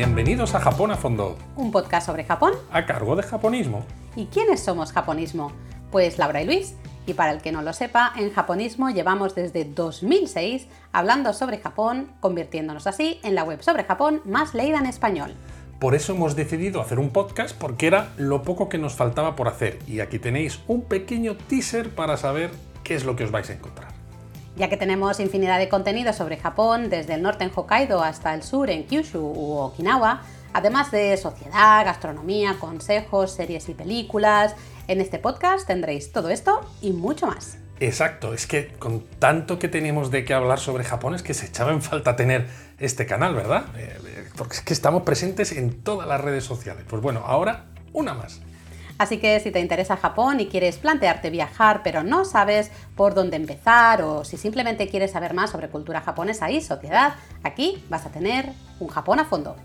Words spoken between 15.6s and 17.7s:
Por eso hemos decidido hacer un podcast